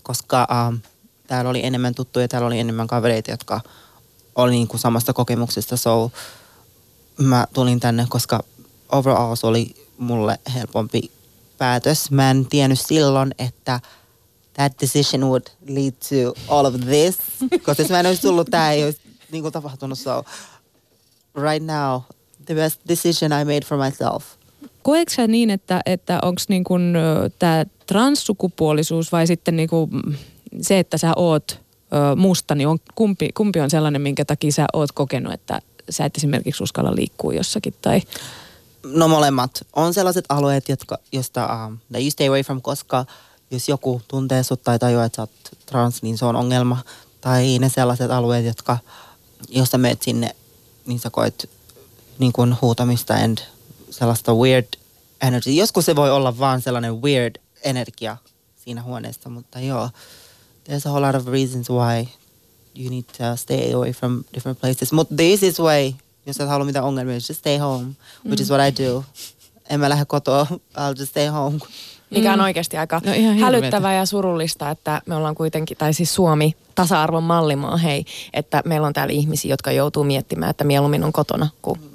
koska 0.03 0.49
um, 0.69 0.81
täällä 1.27 1.51
oli 1.51 1.67
enemmän 1.67 1.95
tuttuja, 1.95 2.29
täällä 2.29 2.47
oli 2.47 2.59
enemmän 2.59 2.87
kavereita, 2.87 3.31
jotka 3.31 3.61
oli 4.35 4.51
niin 4.51 4.69
kuin 4.69 4.81
samasta 4.81 5.13
kokemuksesta. 5.13 5.77
So 5.77 6.13
mä 7.19 7.47
tulin 7.53 7.81
tänne, 7.81 8.07
koska 8.09 8.45
overall 8.93 9.35
se 9.35 9.47
oli 9.47 9.89
mulle 9.99 10.39
helpompi 10.55 11.11
päätös. 11.59 12.11
Mä 12.11 12.31
en 12.31 12.47
tiennyt 12.47 12.81
silloin, 12.81 13.35
että 13.39 13.81
that 14.55 14.73
decision 14.81 15.25
would 15.25 15.47
lead 15.69 15.93
to 16.09 16.35
all 16.49 16.67
of 16.67 16.75
this. 16.75 17.19
Koska 17.65 17.83
jos 17.83 17.91
mä 17.91 18.01
en 18.01 18.07
olisi 18.07 18.23
tullut, 18.23 18.49
tää 18.51 18.73
ei 18.73 18.85
olisi 18.85 19.01
niin 19.31 19.43
kuin 19.43 19.53
tapahtunut. 19.53 19.99
So 19.99 20.25
right 21.43 21.67
now, 21.67 22.01
the 22.47 22.55
best 22.55 22.81
decision 22.89 23.33
I 23.41 23.45
made 23.45 23.61
for 23.65 23.79
myself. 23.79 24.25
Koetko 24.83 25.15
sä 25.15 25.27
niin, 25.27 25.51
että, 25.51 25.81
että 25.87 26.19
onko 26.23 26.41
niin 26.49 26.65
kuin, 26.65 26.95
tämä 27.39 27.65
transsukupuolisuus 27.87 29.13
vai 29.13 29.27
sitten 29.27 29.57
niin 29.57 29.69
kuin 29.69 29.91
se, 30.61 30.79
että 30.79 30.99
sä 30.99 31.13
oot 31.17 31.61
ö, 31.93 32.17
musta, 32.17 32.55
niin 32.55 32.69
on, 32.69 32.79
kumpi, 32.95 33.29
kumpi 33.35 33.61
on 33.61 33.71
sellainen, 33.71 34.03
minkä 34.03 34.25
takia 34.25 34.53
sä 34.53 34.67
oot 34.73 34.93
kokenut, 34.93 35.33
että 35.33 35.61
sä 35.91 36.05
et 36.05 36.17
esimerkiksi 36.17 36.63
uskalla 36.63 36.95
liikkua 36.95 37.35
jossakin 37.35 37.75
tai 37.83 38.01
No 38.85 39.09
molemmat. 39.09 39.67
On 39.73 39.95
sellaiset 39.95 40.25
alueet, 40.29 40.69
jotka, 40.69 40.99
josta 41.13 41.67
um, 41.67 41.79
you 41.95 42.11
stay 42.11 42.29
away 42.29 42.43
from, 42.43 42.63
koska 42.63 43.05
jos 43.53 43.69
joku 43.69 44.03
tuntee 44.09 44.43
sut 44.43 44.63
tai 44.63 44.79
tajuaa, 44.79 45.05
että 45.05 45.17
sä 45.17 45.23
oot 45.23 45.67
trans, 45.67 46.03
niin 46.03 46.19
se 46.19 46.25
on 46.25 46.37
ongelma. 46.37 46.79
Tai 47.21 47.59
ne 47.59 47.69
sellaiset 47.69 48.11
alueet, 48.11 48.45
jotka, 48.45 48.79
jos 49.49 49.71
sä 49.71 49.79
meet 49.79 50.03
sinne, 50.03 50.37
niin 50.87 50.99
sä 50.99 51.11
koet 51.11 51.51
niin 52.19 52.33
kuin 52.33 52.57
huutamista 52.63 53.15
and 53.15 53.39
sellaista 53.91 54.35
weird 54.35 54.67
energy. 55.21 55.51
Joskus 55.51 55.87
se 55.87 55.97
voi 55.97 56.11
olla 56.11 56.39
vaan 56.39 56.63
sellainen 56.63 57.03
weird 57.03 57.37
energia 57.63 58.17
siinä 58.65 58.83
huoneessa, 58.83 59.29
mutta 59.29 59.61
joo. 59.61 59.91
There's 60.69 60.89
a 60.89 60.91
whole 60.91 61.07
lot 61.07 61.17
of 61.17 61.27
reasons 61.27 61.71
why 61.71 62.09
you 62.77 62.91
need 62.91 63.05
to 63.19 63.37
stay 63.37 63.73
away 63.73 63.93
from 63.93 64.25
different 64.35 64.61
places. 64.61 64.93
Mutta 64.93 65.15
the 65.15 65.31
easiest 65.31 65.59
way 65.59 65.93
jos 66.27 66.41
et 66.41 66.49
halua 66.49 66.67
mitään 66.67 66.85
ongelmia, 66.85 67.15
just 67.15 67.35
stay 67.35 67.59
home, 67.59 67.85
which 68.25 68.41
mm. 68.41 68.43
is 68.43 68.51
what 68.51 68.69
I 68.69 68.83
do. 68.85 69.05
En 69.71 69.81
mä 69.81 69.89
lähde 69.89 70.05
kotoa, 70.05 70.47
I'll 70.51 70.99
just 70.99 71.11
stay 71.11 71.27
home. 71.27 71.59
Mikä 72.13 72.33
on 72.33 72.39
mm. 72.39 72.45
oikeasti 72.45 72.77
aika 72.77 73.01
no 73.05 73.13
hälyttävää 73.41 73.95
ja 73.95 74.07
surullista, 74.07 74.71
että 74.71 75.03
me 75.07 75.17
ollaan 75.17 75.35
kuitenkin, 75.35 75.77
tai 75.77 75.95
siis 75.95 76.15
Suomi, 76.15 76.55
tasa-arvon 76.75 77.23
mallimaa, 77.23 77.77
hei, 77.77 78.05
että 78.33 78.63
meillä 78.65 78.87
on 78.87 78.93
täällä 78.93 79.13
ihmisiä, 79.13 79.51
jotka 79.51 79.73
joutuu 79.73 80.05
miettimään, 80.05 80.51
että 80.51 80.65
mieluummin 80.65 81.05
on 81.05 81.13
kotona 81.13 81.49
kuin 81.63 81.92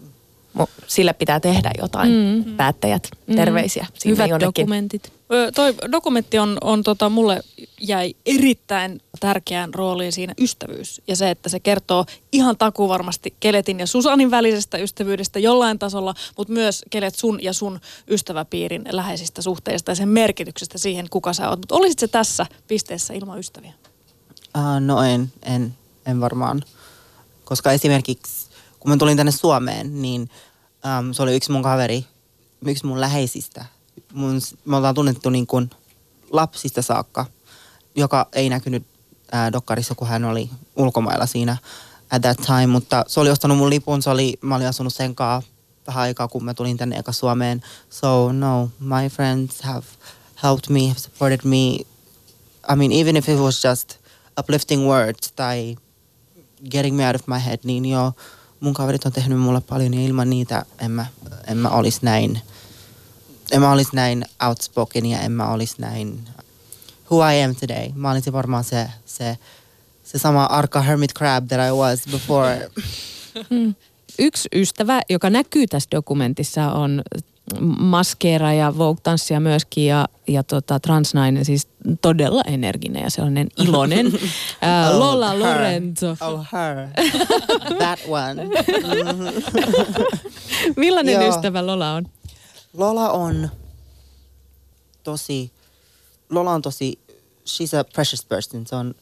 sille 0.87 1.13
pitää 1.13 1.39
tehdä 1.39 1.71
jotain. 1.77 2.11
Mm. 2.11 2.55
Päättäjät, 2.55 3.07
mm. 3.27 3.35
terveisiä. 3.35 3.87
Sinne 3.93 4.13
Hyvät 4.13 4.29
jonnekin. 4.29 4.63
dokumentit. 4.63 5.13
Ö, 5.33 5.51
toi 5.51 5.75
dokumentti 5.91 6.39
on, 6.39 6.57
on 6.61 6.83
tota, 6.83 7.09
mulle 7.09 7.41
jäi 7.81 8.15
erittäin 8.25 9.01
tärkeään 9.19 9.73
rooliin 9.73 10.11
siinä 10.11 10.33
ystävyys. 10.39 11.01
Ja 11.07 11.15
se, 11.15 11.29
että 11.31 11.49
se 11.49 11.59
kertoo 11.59 12.05
ihan 12.31 12.57
takuvarmasti 12.57 13.33
Keletin 13.39 13.79
ja 13.79 13.87
Susanin 13.87 14.31
välisestä 14.31 14.77
ystävyydestä 14.77 15.39
jollain 15.39 15.79
tasolla, 15.79 16.13
mutta 16.37 16.53
myös 16.53 16.85
Kelet 16.89 17.15
sun 17.15 17.43
ja 17.43 17.53
sun 17.53 17.79
ystäväpiirin 18.09 18.85
läheisistä 18.91 19.41
suhteista 19.41 19.91
ja 19.91 19.95
sen 19.95 20.09
merkityksestä 20.09 20.77
siihen, 20.77 21.05
kuka 21.09 21.33
sä 21.33 21.49
oot. 21.49 21.59
Mutta 21.59 21.75
olisit 21.75 21.99
se 21.99 22.07
tässä 22.07 22.45
pisteessä 22.67 23.13
ilman 23.13 23.39
ystäviä? 23.39 23.73
Uh, 24.57 24.63
no 24.79 25.01
en, 25.01 25.31
en, 25.43 25.73
en 26.05 26.21
varmaan. 26.21 26.63
Koska 27.45 27.71
esimerkiksi 27.71 28.46
kun 28.88 28.94
mä 28.94 28.98
tulin 28.98 29.17
tänne 29.17 29.32
Suomeen, 29.32 30.01
niin 30.01 30.29
um, 31.00 31.13
se 31.13 31.24
oli 31.24 31.36
yksi 31.36 31.51
mun 31.51 31.63
kaveri, 31.63 32.06
yksi 32.67 32.86
mun 32.86 33.01
läheisistä. 33.01 33.65
Mun, 34.13 34.41
me 34.65 34.75
ollaan 34.75 34.96
tunnettu 34.96 35.29
niin 35.29 35.48
kuin 35.48 35.70
lapsista 36.32 36.82
saakka, 36.82 37.25
joka 37.96 38.27
ei 38.34 38.50
näkynyt 38.50 38.84
ää, 39.32 39.51
dokkarissa, 39.51 39.96
kun 39.96 40.08
hän 40.08 40.25
oli 40.25 40.50
ulkomailla 40.75 41.25
siinä 41.25 41.58
at 42.12 42.22
that 42.22 42.38
time. 42.38 42.67
Mutta 42.67 43.06
se 43.08 43.20
oli 43.20 43.29
ostanut 43.29 43.58
mun 43.58 43.70
lipun, 43.70 44.01
se 44.01 44.10
oli, 44.10 44.34
mä 44.41 44.56
olin 44.56 44.67
asunut 44.67 44.94
sen 44.94 45.15
kanssa 45.15 45.51
vähän 45.88 46.03
aikaa, 46.03 46.27
kun 46.27 46.46
mä 46.46 46.53
tulin 46.53 46.77
tänne 46.77 46.98
eka 46.98 47.12
Suomeen. 47.12 47.62
So 47.89 48.32
no, 48.32 48.70
my 48.79 49.10
friends 49.10 49.62
have 49.62 49.86
helped 50.44 50.70
me, 50.70 50.88
have 50.88 51.00
supported 51.00 51.39
me. 51.44 51.58
I 52.74 52.75
mean, 52.75 52.91
even 52.91 53.17
if 53.17 53.29
it 53.29 53.39
was 53.39 53.63
just 53.63 53.98
uplifting 54.39 54.88
words 54.88 55.32
tai 55.32 55.75
getting 56.72 56.96
me 56.96 57.08
out 57.08 57.15
of 57.15 57.27
my 57.27 57.46
head, 57.46 57.60
niin 57.63 57.86
joo, 57.86 58.13
mun 58.59 58.73
kaverit 58.73 59.05
on 59.05 59.11
tehnyt 59.11 59.39
mulle 59.39 59.61
paljon 59.61 59.93
ja 59.93 60.01
ilman 60.01 60.29
niitä 60.29 60.65
en 60.79 60.91
mä, 60.91 61.05
en 61.47 61.57
mä 61.57 61.69
olisi 61.69 61.99
näin, 62.01 62.41
en 63.51 63.61
mä 63.61 63.71
olisi 63.71 63.89
näin 63.93 64.25
outspoken 64.47 65.05
ja 65.05 65.19
en 65.19 65.31
mä 65.31 65.51
olisi 65.51 65.75
näin 65.77 66.27
who 67.11 67.29
I 67.31 67.43
am 67.43 67.55
today. 67.55 67.89
Mä 67.95 68.11
olisin 68.11 68.33
varmaan 68.33 68.63
se, 68.63 68.89
se, 69.05 69.37
se 70.03 70.19
sama 70.19 70.45
arka 70.45 70.81
hermit 70.81 71.13
crab 71.13 71.47
that 71.47 71.69
I 71.69 71.71
was 71.71 72.01
before. 72.11 72.69
Mm. 73.49 73.75
Yksi 74.19 74.50
ystävä, 74.55 75.01
joka 75.09 75.29
näkyy 75.29 75.67
tässä 75.67 75.88
dokumentissa, 75.91 76.71
on 76.71 77.01
maskeera 77.79 78.53
ja 78.53 78.77
Vogue-tanssia 78.77 79.39
myöskin 79.39 79.86
ja, 79.86 80.07
ja 80.27 80.43
tota, 80.43 80.79
transnainen, 80.79 81.45
siis 81.45 81.67
todella 82.01 82.41
energinen 82.47 83.03
ja 83.03 83.09
sellainen 83.09 83.47
iloinen. 83.57 84.12
Ää, 84.62 84.89
Oh, 84.89 85.00
Lola 85.00 85.29
her. 85.29 85.39
Lorenzo. 85.39 86.15
Oh, 86.21 86.45
her. 86.53 86.88
That 87.79 88.00
one. 88.07 88.43
Millainen 90.77 91.13
Joo. 91.13 91.29
ystävä 91.29 91.65
Lola 91.67 91.93
on? 91.93 92.05
Lola 92.74 93.09
on 93.09 93.50
tosi, 95.03 95.51
Lola 96.29 96.51
on 96.51 96.62
tosi, 96.62 97.00
she's 97.45 97.79
a 97.79 97.83
precious 97.93 98.25
person. 98.25 98.67
Se 98.67 98.75
on, 98.75 98.95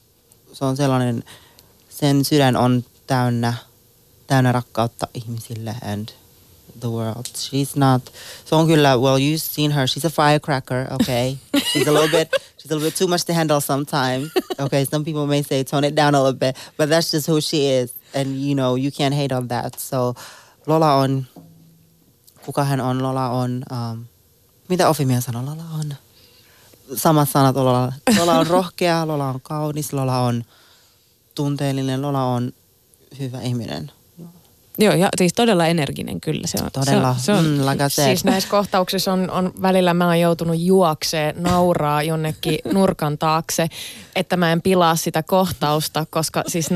se 0.53 0.65
on 0.65 0.77
sellainen, 0.77 1.23
sen 1.89 2.25
sydän 2.25 2.55
on 2.55 2.83
täynnä, 3.07 3.53
täynnä 4.27 4.51
rakkautta 4.51 5.07
ihmisille 5.13 5.75
and 5.81 6.09
the 6.79 6.89
world. 6.89 7.25
She's 7.35 7.75
not, 7.75 8.11
se 8.45 8.55
on 8.55 8.67
kyllä, 8.67 8.97
well 8.97 9.17
you've 9.17 9.55
seen 9.55 9.71
her, 9.71 9.87
she's 9.87 10.05
a 10.05 10.09
firecracker, 10.09 10.87
okay? 10.93 11.37
She's 11.57 11.87
a 11.87 11.93
little 11.93 12.09
bit, 12.09 12.29
she's 12.57 12.71
a 12.71 12.75
little 12.75 12.87
bit 12.87 12.95
too 12.95 13.07
much 13.07 13.25
to 13.25 13.33
handle 13.33 13.61
sometimes. 13.61 14.31
Okay, 14.59 14.85
some 14.85 15.05
people 15.05 15.27
may 15.27 15.43
say 15.43 15.63
tone 15.63 15.87
it 15.87 15.95
down 15.95 16.15
a 16.15 16.23
little 16.23 16.39
bit, 16.39 16.55
but 16.77 16.89
that's 16.89 17.11
just 17.11 17.27
who 17.27 17.41
she 17.41 17.69
is. 17.69 17.93
And 18.13 18.35
you 18.35 18.55
know, 18.55 18.75
you 18.75 18.91
can't 18.91 19.13
hate 19.13 19.35
on 19.35 19.47
that. 19.47 19.79
So 19.79 20.15
Lola 20.67 20.95
on, 20.95 21.25
kuka 22.45 22.63
hän 22.63 22.81
on? 22.81 23.03
Lola 23.03 23.29
on, 23.29 23.63
um, 23.71 24.05
mitä 24.69 24.89
Ofimia 24.89 25.21
sanoo? 25.21 25.45
Lola 25.45 25.63
on, 25.79 25.95
samat 26.95 27.29
sanat 27.29 27.55
Lola. 27.55 27.93
Lola 28.17 28.39
on 28.39 28.47
rohkea, 28.47 29.07
Lola 29.07 29.29
on 29.29 29.41
kaunis, 29.41 29.93
Lola 29.93 30.19
on 30.19 30.43
tunteellinen, 31.35 32.01
Lola 32.01 32.23
on 32.23 32.51
hyvä 33.19 33.41
ihminen. 33.41 33.91
Joo, 34.77 34.93
ja 34.93 35.09
siis 35.17 35.33
todella 35.33 35.67
energinen 35.67 36.21
kyllä 36.21 36.47
se 36.47 36.57
on. 36.63 36.69
Todella, 36.73 37.15
Se 37.19 37.31
on, 37.31 37.41
se 37.41 37.47
on 37.49 37.57
mm, 37.59 37.65
like. 37.65 37.89
Siis 37.89 38.25
näissä 38.25 38.49
kohtauksissa 38.49 39.13
on, 39.13 39.31
on 39.31 39.53
välillä 39.61 39.93
mä 39.93 40.05
oon 40.05 40.19
joutunut 40.19 40.59
juokseen, 40.59 41.35
nauraa 41.37 42.03
jonnekin 42.03 42.59
nurkan 42.73 43.17
taakse, 43.17 43.67
että 44.15 44.37
mä 44.37 44.51
en 44.51 44.61
pilaa 44.61 44.95
sitä 44.95 45.23
kohtausta, 45.23 46.05
koska 46.09 46.43
siis 46.47 46.69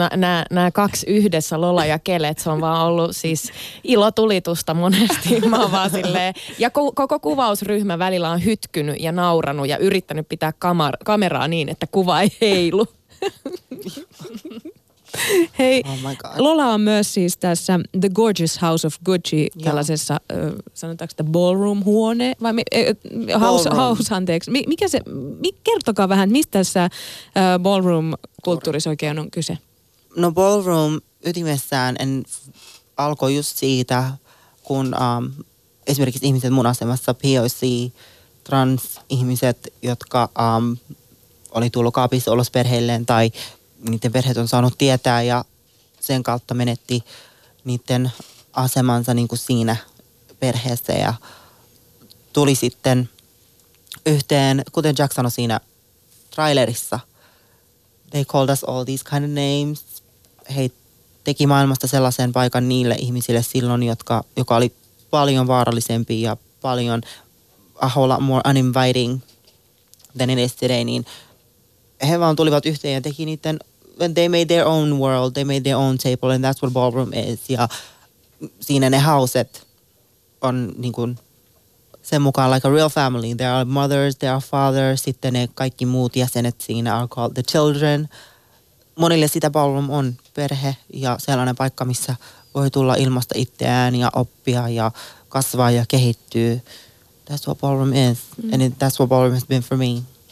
nämä 0.49 0.71
kaksi 0.73 1.05
yhdessä, 1.09 1.61
Lola 1.61 1.85
ja 1.85 1.99
Kelet, 1.99 2.39
se 2.39 2.49
on 2.49 2.61
vaan 2.61 2.87
ollut 2.87 3.15
siis 3.15 3.51
ilotulitusta 3.83 4.73
monesti. 4.73 5.41
Mä 5.49 5.61
oon 5.61 5.71
vaan 5.71 5.89
silleen, 5.89 6.33
ja 6.59 6.69
ko- 6.69 6.93
koko 6.95 7.19
kuvausryhmä 7.19 7.99
välillä 7.99 8.29
on 8.29 8.45
hytkynyt 8.45 8.95
ja 8.99 9.11
nauranut 9.11 9.67
ja 9.67 9.77
yrittänyt 9.77 10.29
pitää 10.29 10.51
kamar- 10.51 10.97
kameraa 11.05 11.47
niin, 11.47 11.69
että 11.69 11.87
kuva 11.87 12.21
ei 12.21 12.29
heilu. 12.41 12.87
Hei, 15.59 15.83
Oh 15.85 16.09
my 16.09 16.15
God. 16.15 16.31
Lola 16.37 16.65
on 16.65 16.81
myös 16.81 17.13
siis 17.13 17.37
tässä 17.37 17.79
The 17.99 18.09
Gorgeous 18.09 18.61
House 18.61 18.87
of 18.87 18.95
Gucci, 19.05 19.47
Joo. 19.55 19.63
tällaisessa, 19.63 20.19
ö, 20.31 20.51
sanotaanko 20.73 21.09
sitä 21.11 21.23
ballroom-huone, 21.23 22.35
vai 22.41 22.53
ö, 22.75 22.95
house, 23.39 23.69
Ballroom. 23.69 23.77
house, 23.77 24.15
anteeksi. 24.15 24.51
Mi, 24.51 24.63
mikä 24.67 24.87
se, 24.87 25.01
mi, 25.39 25.51
kertokaa 25.63 26.09
vähän, 26.09 26.31
mistä 26.31 26.51
tässä 26.51 26.83
ö, 26.83 26.89
ballroom-kulttuurissa 27.59 28.89
oikein 28.89 29.19
on 29.19 29.31
kyse? 29.31 29.57
No 30.15 30.31
ballroom 30.31 30.99
ytimessään 31.25 31.95
en, 31.99 32.23
alkoi 32.97 33.35
just 33.35 33.57
siitä, 33.57 34.11
kun 34.63 34.95
um, 35.17 35.31
esimerkiksi 35.87 36.25
ihmiset 36.27 36.53
mun 36.53 36.65
asemassa, 36.65 37.13
POC, 37.13 37.91
trans-ihmiset, 38.43 39.73
jotka 39.81 40.29
um, 40.57 40.77
oli 41.51 41.69
tullut 41.69 41.93
kaapissa 41.93 42.31
ulos 42.31 42.51
perheilleen 42.51 43.05
tai 43.05 43.31
niiden 43.89 44.11
perheet 44.11 44.37
on 44.37 44.47
saanut 44.47 44.77
tietää 44.77 45.21
ja 45.21 45.45
sen 45.99 46.23
kautta 46.23 46.53
menetti 46.53 47.03
niiden 47.63 48.11
asemansa 48.53 49.13
niin 49.13 49.27
kuin 49.27 49.39
siinä 49.39 49.75
perheessä 50.39 50.93
ja 50.93 51.13
tuli 52.33 52.55
sitten 52.55 53.09
yhteen, 54.05 54.63
kuten 54.71 54.95
Jack 54.97 55.13
sanoi 55.13 55.31
siinä 55.31 55.59
trailerissa, 56.35 56.99
they 58.09 58.25
called 58.25 58.53
us 58.53 58.63
all 58.63 58.83
these 58.83 59.03
kind 59.09 59.25
of 59.25 59.29
names. 59.29 60.03
He 60.55 60.71
teki 61.23 61.47
maailmasta 61.47 61.87
sellaisen 61.87 62.31
paikan 62.31 62.69
niille 62.69 62.95
ihmisille 62.99 63.43
silloin, 63.43 63.83
jotka, 63.83 64.23
joka 64.35 64.55
oli 64.55 64.73
paljon 65.09 65.47
vaarallisempi 65.47 66.21
ja 66.21 66.37
paljon 66.61 67.01
a 67.75 67.87
whole 67.87 68.13
lot 68.13 68.23
more 68.23 68.41
uninviting 68.49 69.19
than 70.17 70.29
it 70.29 70.39
is 70.39 70.55
today, 70.55 70.83
niin 70.83 71.05
he 72.09 72.19
vaan 72.19 72.35
tulivat 72.35 72.65
yhteen 72.65 72.93
ja 72.93 73.01
teki 73.01 73.25
niiden, 73.25 73.59
they 74.15 74.29
made 74.29 74.45
their 74.45 74.65
own 74.65 74.99
world, 74.99 75.33
they 75.33 75.43
made 75.43 75.61
their 75.61 75.77
own 75.77 75.97
table 75.97 76.31
and 76.31 76.43
that's 76.43 76.61
what 76.61 76.73
ballroom 76.73 77.13
is. 77.13 77.49
Ja 77.49 77.67
siinä 78.59 78.89
ne 78.89 78.97
hauset 78.97 79.67
on 80.41 80.73
niin 80.77 80.93
kuin 80.93 81.19
sen 82.01 82.21
mukaan 82.21 82.51
like 82.51 82.67
a 82.67 82.71
real 82.71 82.89
family. 82.89 83.35
There 83.35 83.49
are 83.49 83.65
mothers, 83.65 84.15
there 84.15 84.31
are 84.31 84.41
fathers, 84.41 85.03
sitten 85.03 85.33
ne 85.33 85.49
kaikki 85.55 85.85
muut 85.85 86.15
jäsenet 86.15 86.61
siinä 86.61 86.97
are 86.97 87.07
called 87.07 87.33
the 87.33 87.43
children. 87.43 88.09
Monille 88.95 89.27
sitä 89.27 89.49
ballroom 89.49 89.89
on 89.89 90.15
perhe 90.33 90.75
ja 90.93 91.15
sellainen 91.19 91.55
paikka, 91.55 91.85
missä 91.85 92.15
voi 92.55 92.71
tulla 92.71 92.95
ilmasta 92.95 93.35
itseään 93.37 93.95
ja 93.95 94.11
oppia 94.15 94.69
ja 94.69 94.91
kasvaa 95.29 95.71
ja 95.71 95.85
kehittyy. 95.87 96.61
That's 97.31 97.47
what 97.47 97.57
ballroom 97.57 97.93
is. 97.93 98.17
Mm. 98.43 98.53
And 98.53 98.61
it, 98.61 98.73
that's 98.73 98.99
what 98.99 99.09
ballroom 99.09 99.33
has 99.33 99.45
been 99.45 99.61
for 99.61 99.77
me. 99.77 99.85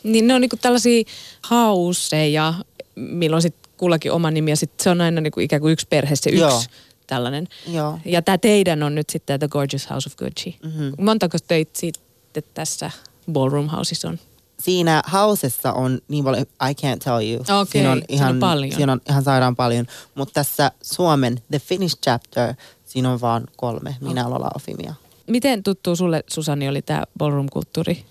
Niin 0.04 0.28
ne 0.28 0.34
on 0.34 0.42
niinku 0.42 0.58
tällaisia 0.58 1.04
hauseja, 1.42 2.54
milloin 2.98 3.42
sitten 3.42 3.72
kullakin 3.77 4.12
oma 4.12 4.32
nimi 4.32 4.51
ja 4.51 4.56
sitten 4.56 4.84
se 4.84 4.89
on 4.89 5.01
aina 5.01 5.22
niinku 5.22 5.39
ikään 5.39 5.62
kuin 5.62 5.72
yksi 5.72 5.88
perhe, 5.89 6.16
se 6.16 6.30
yksi 6.30 6.42
Joo. 6.42 6.62
tällainen. 7.08 7.48
Joo. 7.68 8.00
Ja 8.06 8.22
tämä 8.22 8.38
teidän 8.38 8.84
on 8.84 8.96
nyt 8.96 9.10
sitten 9.10 9.39
The 9.39 9.48
Gorgeous 9.48 9.89
House 9.89 10.10
of 10.10 10.16
Gucci. 10.16 10.58
Mhm. 10.63 11.06
Montako 11.06 11.38
teitä 11.48 11.72
sitten 11.74 12.44
tässä 12.54 12.92
ballroom 13.32 13.68
houseissa 13.68 14.10
on? 14.10 14.20
Siinä 14.60 15.01
hausessa 15.06 15.74
on 15.74 16.00
niin 16.08 16.24
paljon, 16.24 16.46
I 16.70 16.74
can't 16.74 17.00
tell 17.04 17.32
you. 17.32 17.62
Okei, 17.62 17.72
siinä 17.72 17.92
on 17.92 18.01
ihan, 18.10 18.34
on 18.34 18.39
paljon. 18.39 18.75
Siinä 18.75 18.92
on 18.92 19.01
ihan 19.10 19.24
sairaan 19.24 19.56
paljon. 19.56 19.86
Mutta 20.16 20.34
tässä 20.34 20.72
Suomen, 20.82 21.42
the 21.51 21.60
Finnish 21.60 21.98
chapter, 22.04 22.54
siinä 22.86 23.12
on 23.12 23.22
vaan 23.22 23.48
kolme. 23.56 23.96
Minä, 24.01 24.30
Lola, 24.30 24.51
Ofimia. 24.56 24.94
Miten 25.27 25.63
tuttu 25.63 25.96
sulle, 25.96 26.24
Susani, 26.30 26.70
oli 26.70 26.82
tämä 26.82 27.04
ballroom-kulttuuri? 27.18 28.06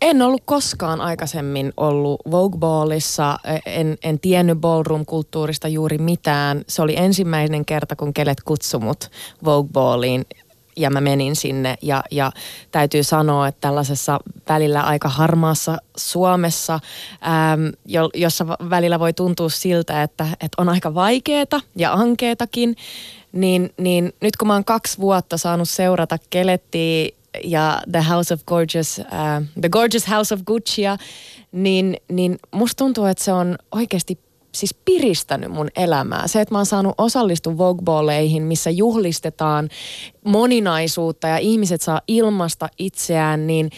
En 0.00 0.22
ollut 0.22 0.42
koskaan 0.44 1.00
aikaisemmin 1.00 1.72
ollut 1.76 2.20
Vogue 2.30 2.58
Ballissa, 2.58 3.38
en, 3.66 3.98
en 4.02 4.20
tiennyt 4.20 4.58
ballroom-kulttuurista 4.58 5.68
juuri 5.68 5.98
mitään. 5.98 6.64
Se 6.68 6.82
oli 6.82 6.94
ensimmäinen 6.96 7.64
kerta, 7.64 7.96
kun 7.96 8.14
kelet 8.14 8.42
kutsui 8.44 8.80
mut 8.80 9.10
Vogue 9.44 9.70
Balliin 9.72 10.24
ja 10.76 10.90
mä 10.90 11.00
menin 11.00 11.36
sinne. 11.36 11.76
Ja, 11.82 12.02
ja 12.10 12.32
täytyy 12.72 13.02
sanoa, 13.02 13.48
että 13.48 13.60
tällaisessa 13.60 14.20
välillä 14.48 14.82
aika 14.82 15.08
harmaassa 15.08 15.78
Suomessa, 15.96 16.74
äm, 16.74 17.72
jo, 17.84 18.10
jossa 18.14 18.46
välillä 18.48 18.98
voi 18.98 19.12
tuntua 19.12 19.48
siltä, 19.48 20.02
että, 20.02 20.24
että 20.24 20.62
on 20.62 20.68
aika 20.68 20.94
vaikeeta 20.94 21.60
ja 21.76 21.92
ankeetakin, 21.92 22.76
niin, 23.32 23.72
niin 23.78 24.12
nyt 24.20 24.36
kun 24.36 24.48
mä 24.48 24.54
oon 24.54 24.64
kaksi 24.64 24.98
vuotta 24.98 25.36
saanut 25.36 25.68
seurata 25.68 26.18
kelettiä 26.30 27.08
ja 27.44 27.82
The 27.92 28.04
House 28.10 28.34
of 28.34 28.44
Gorgeous, 28.46 28.98
uh, 28.98 29.46
The 29.60 29.68
Gorgeous 29.68 30.08
House 30.08 30.34
of 30.34 30.40
Guccia, 30.46 30.96
niin, 31.52 31.96
niin 32.08 32.38
musta 32.50 32.84
tuntuu, 32.84 33.04
että 33.04 33.24
se 33.24 33.32
on 33.32 33.58
oikeasti 33.72 34.18
siis 34.54 34.74
piristänyt 34.74 35.50
mun 35.50 35.68
elämää. 35.76 36.26
Se, 36.26 36.40
että 36.40 36.54
mä 36.54 36.58
oon 36.58 36.66
saanut 36.66 36.94
osallistua 36.98 37.58
Vogue 37.58 37.84
missä 38.42 38.70
juhlistetaan 38.70 39.68
moninaisuutta 40.24 41.28
ja 41.28 41.38
ihmiset 41.38 41.82
saa 41.82 42.00
ilmasta 42.08 42.68
itseään, 42.78 43.46
niin 43.46 43.70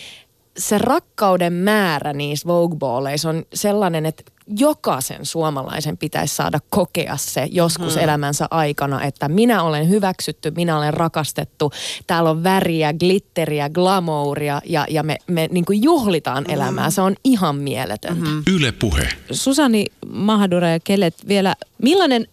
se 0.58 0.78
rakkauden 0.78 1.52
määrä 1.52 2.12
niissä 2.12 2.48
Vogue 2.48 2.78
Balleissa 2.78 3.28
on 3.28 3.44
sellainen, 3.54 4.06
että 4.06 4.22
jokaisen 4.46 5.26
suomalaisen 5.26 5.98
pitäisi 5.98 6.36
saada 6.36 6.58
kokea 6.70 7.16
se 7.16 7.48
joskus 7.50 7.94
hmm. 7.94 8.04
elämänsä 8.04 8.46
aikana, 8.50 9.02
että 9.02 9.28
minä 9.28 9.62
olen 9.62 9.88
hyväksytty, 9.88 10.50
minä 10.50 10.78
olen 10.78 10.94
rakastettu, 10.94 11.72
täällä 12.06 12.30
on 12.30 12.42
väriä, 12.42 12.92
glitteriä, 12.92 13.68
glamouria 13.68 14.60
ja, 14.64 14.86
ja 14.90 15.02
me, 15.02 15.16
me 15.26 15.48
niin 15.52 15.64
kuin 15.64 15.82
juhlitaan 15.82 16.50
elämää. 16.50 16.90
Se 16.90 17.00
on 17.00 17.14
ihan 17.24 17.56
mieletöntä. 17.56 18.28
Hmm. 18.28 18.42
Yle 18.54 18.72
Puhe. 18.72 19.08
Susani 19.30 19.86
Mahadura 20.06 20.68
ja 20.68 20.80
Kelet, 20.80 21.14
vielä 21.28 21.56
millainen 21.82 22.26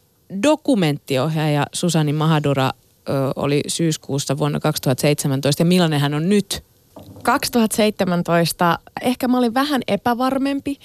dokumenttiohjaaja 0.43 1.65
Susani 1.73 2.13
Mahadura 2.13 2.71
ö, 3.09 3.11
oli 3.35 3.61
syyskuussa 3.67 4.37
vuonna 4.37 4.59
2017 4.59 5.61
ja 5.61 5.65
millainen 5.65 5.99
hän 5.99 6.13
on 6.13 6.29
nyt? 6.29 6.68
2017 7.23 8.79
ehkä 9.01 9.27
mä 9.27 9.37
olin 9.37 9.53
vähän 9.53 9.81
epävarmempi. 9.87 10.79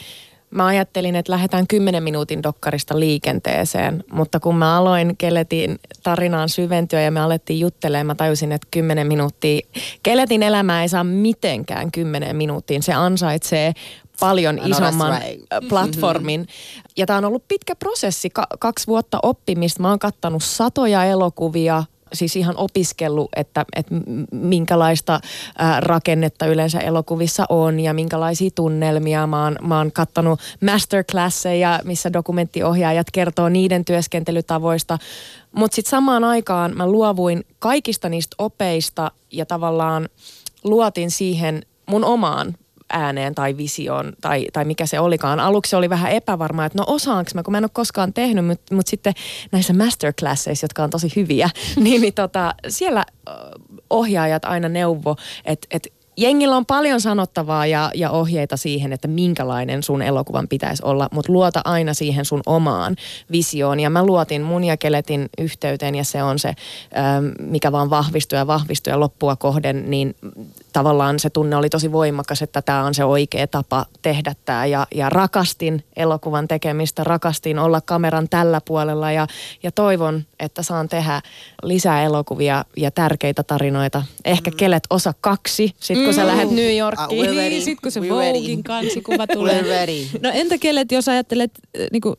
Mä 0.51 0.67
ajattelin, 0.67 1.17
että 1.17 1.33
lähdetään 1.33 1.67
10 1.67 2.03
minuutin 2.03 2.43
dokkarista 2.43 3.01
liikenteeseen, 3.01 4.05
mutta 4.13 4.41
kun 4.41 4.57
mä 4.57 4.77
aloin 4.77 5.17
Keletin 5.19 5.79
tarinaan 6.03 6.49
syventyä 6.49 7.01
ja 7.01 7.11
me 7.11 7.21
alettiin 7.21 7.61
juttelemaan, 7.61 8.07
mä 8.07 8.15
tajusin, 8.15 8.53
että 8.53 8.69
10 8.71 9.07
minuuttia, 9.07 9.61
Keletin 10.03 10.43
elämää 10.43 10.83
ei 10.83 10.89
saa 10.89 11.05
mitenkään 11.05 11.93
10 11.93 12.37
minuuttiin. 12.37 12.83
Se 12.83 12.93
ansaitsee 12.93 13.73
paljon 14.21 14.61
isomman 14.65 15.23
right. 15.23 15.45
platformin. 15.71 16.47
Ja 16.97 17.07
tämä 17.07 17.17
on 17.17 17.25
ollut 17.25 17.49
pitkä 17.49 17.77
prosessi, 17.77 18.31
ka- 18.31 18.47
kaksi 18.59 18.87
vuotta 18.87 19.19
oppimista. 19.23 19.83
Mä 19.83 19.89
oon 19.89 19.99
kattanut 19.99 20.43
satoja 20.43 21.05
elokuvia, 21.05 21.85
siis 22.15 22.37
ihan 22.37 22.57
opiskellut, 22.57 23.31
että, 23.37 23.65
että 23.77 23.95
minkälaista 24.33 25.21
rakennetta 25.79 26.47
yleensä 26.47 26.79
elokuvissa 26.79 27.45
on 27.49 27.81
ja 27.81 27.95
minkälaisia 27.95 28.51
tunnelmia. 28.55 29.27
Mä 29.27 29.45
oon, 29.45 29.57
mä 29.63 29.79
oon 29.79 29.93
kattonut 29.93 30.41
masterclasseja, 30.65 31.81
missä 31.85 32.13
dokumenttiohjaajat 32.13 33.07
kertoo 33.13 33.49
niiden 33.49 33.85
työskentelytavoista. 33.85 34.99
Mutta 35.53 35.75
sitten 35.75 35.91
samaan 35.91 36.25
aikaan 36.25 36.77
mä 36.77 36.87
luovuin 36.87 37.45
kaikista 37.59 38.09
niistä 38.09 38.37
opeista 38.39 39.11
ja 39.33 39.47
tavallaan 39.47 40.09
luotin 40.65 41.11
siihen 41.11 41.63
mun 41.87 42.05
omaan 42.05 42.55
ääneen 42.95 43.35
tai 43.35 43.57
visioon 43.57 44.13
tai, 44.21 44.47
tai 44.53 44.65
mikä 44.65 44.87
se 44.87 45.01
olikaan. 45.01 45.41
Aluksi 45.41 45.77
oli 45.77 45.91
vähän 45.91 46.13
epävarmaa, 46.13 46.67
että 46.67 46.79
no 46.79 46.85
osaanko 46.87 47.31
mä, 47.35 47.43
kun 47.43 47.53
mä 47.53 47.59
en 47.59 47.65
ole 47.65 47.71
koskaan 47.73 48.13
tehnyt, 48.13 48.47
mutta 48.47 48.75
mut 48.75 48.87
sitten 48.87 49.13
näissä 49.53 49.73
masterclasseissa, 49.73 50.65
jotka 50.65 50.85
on 50.85 50.91
tosi 50.91 51.13
hyviä, 51.17 51.51
niin, 51.85 52.01
niin 52.01 52.15
tota, 52.15 52.55
siellä 52.69 53.05
ohjaajat 53.91 54.45
aina 54.45 54.69
neuvo, 54.69 55.17
että 55.45 55.67
et 55.71 55.93
jengillä 56.17 56.57
on 56.57 56.67
paljon 56.67 57.01
sanottavaa 57.01 57.67
ja, 57.67 57.91
ja 57.95 58.11
ohjeita 58.11 58.57
siihen, 58.57 58.93
että 58.93 59.09
minkälainen 59.09 59.83
sun 59.83 60.03
elokuvan 60.03 60.49
pitäisi 60.49 60.83
olla, 60.87 61.09
mutta 61.13 61.33
luota 61.33 61.61
aina 61.65 61.95
siihen 61.95 62.25
sun 62.25 62.43
omaan 62.47 62.97
visioon. 63.31 63.81
Ja 63.81 63.91
mä 63.91 64.07
luotin 64.07 64.43
mun 64.43 64.65
ja 64.65 64.77
Keletin 64.77 65.29
yhteyteen 65.39 65.95
ja 65.95 66.05
se 66.05 66.23
on 66.23 66.39
se, 66.39 66.55
mikä 67.41 67.73
vaan 67.73 67.91
vahvistuu 67.91 68.37
ja 68.37 68.47
vahvistuu 68.47 68.91
ja 68.91 69.01
loppua 69.01 69.37
kohden, 69.37 69.91
niin 69.91 70.17
tavallaan 70.75 71.19
se 71.19 71.31
tunne 71.31 71.57
oli 71.57 71.71
tosi 71.71 71.93
voimakas, 71.93 72.43
että 72.43 72.63
tämä 72.63 72.85
on 72.85 72.95
se 72.95 73.05
oikea 73.05 73.47
tapa 73.47 73.87
tehdä 74.03 74.35
tämä. 74.45 74.67
Ja, 74.67 74.87
ja 74.95 75.11
rakastin 75.11 75.85
elokuvan 75.97 76.49
tekemistä, 76.49 77.05
rakastin 77.05 77.59
olla 77.59 77.81
kameran 77.81 78.29
tällä 78.29 78.61
puolella 78.65 79.13
ja, 79.13 79.27
ja 79.63 79.73
toivon, 79.73 80.25
että 80.41 80.63
saan 80.63 80.89
tehdä 80.89 81.23
lisää 81.63 82.03
elokuvia 82.03 82.65
ja 82.77 82.91
tärkeitä 82.91 83.43
tarinoita. 83.43 84.03
Ehkä 84.25 84.51
mm. 84.51 84.57
kelet 84.57 84.83
osa 84.91 85.15
kaksi, 85.21 85.75
sit 85.81 85.99
kun 85.99 86.07
mm. 86.07 86.13
sä 86.13 86.27
lähdet 86.27 86.51
New 86.51 86.77
Yorkiin. 86.79 87.31
Uh, 87.31 87.37
niin, 87.37 87.63
sit 87.63 87.81
kun 87.81 87.93
se 87.93 88.01
Voguein 88.01 88.65
kansikuva 88.65 89.27
tulee. 89.33 89.65
No 90.23 90.31
entä 90.33 90.59
kelet, 90.59 90.93
jos 90.93 91.09
ajattelet 91.09 91.51
äh, 91.57 91.87
niin 91.93 92.03
kuin, 92.03 92.17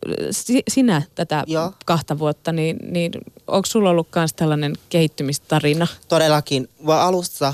sinä 0.68 1.02
tätä 1.16 1.44
Joo. 1.48 1.72
kahta 1.86 2.20
vuotta, 2.20 2.52
niin, 2.52 2.78
niin 2.92 3.12
onko 3.48 3.66
sulla 3.66 3.90
ollut 3.90 4.08
myös 4.16 4.34
tällainen 4.34 4.74
kehittymistarina? 4.90 5.88
Todellakin. 6.08 6.70
Alussa 6.88 7.54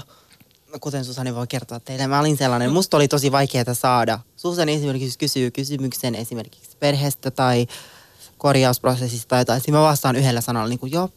kuten 0.80 1.06
Susani 1.06 1.36
voi 1.36 1.48
kertoa 1.48 1.80
teille, 1.80 2.08
mä 2.08 2.20
olin 2.20 2.38
sellainen, 2.38 2.72
musta 2.72 2.98
oli 2.98 3.08
tosi 3.08 3.32
vaikeaa 3.32 3.74
saada. 3.74 4.20
Susani 4.38 4.74
esimerkiksi 4.74 5.20
kysyy 5.20 5.52
kysymyksen 5.52 6.16
esimerkiksi 6.16 6.78
perheestä 6.80 7.32
tai 7.32 7.68
korjausprosessista 8.38 9.30
tai 9.30 9.42
jotain. 9.42 9.60
Sitten 9.60 9.74
mä 9.74 9.82
vastaan 9.82 10.16
yhdellä 10.16 10.42
sanalla 10.42 10.70
niin 10.70 10.80
kuin 10.80 10.92
joo, 10.92 11.10